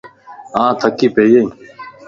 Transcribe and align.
آن 0.61 0.69
ٿڪي 0.79 1.07
پئي 1.15 1.31
ائين 1.35 1.49